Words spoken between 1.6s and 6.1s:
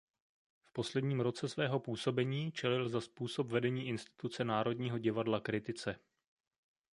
působení čelil za způsob vedení instituce Národního divadla kritice.